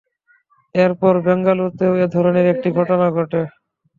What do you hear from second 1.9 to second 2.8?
এ ধরনের একটি